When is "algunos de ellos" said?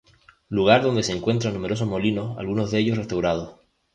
2.39-2.97